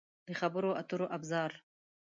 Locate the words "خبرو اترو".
0.39-1.05